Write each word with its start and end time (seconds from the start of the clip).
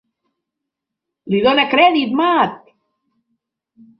Li 1.33 1.41
dóna 1.43 1.67
crèdit, 1.75 2.17
Mat! 2.21 2.57